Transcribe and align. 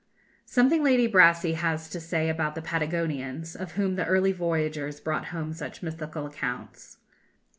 "Something 0.47 0.83
Lady 0.83 1.05
Brassey 1.07 1.53
has 1.53 1.87
to 1.89 1.99
say 1.99 2.27
about 2.27 2.55
the 2.55 2.61
Patagonians, 2.63 3.55
of 3.55 3.73
whom 3.73 3.97
the 3.97 4.07
early 4.07 4.31
voyagers 4.31 4.99
brought 4.99 5.25
home 5.25 5.53
such 5.53 5.83
mythical 5.83 6.25
accounts. 6.25 6.97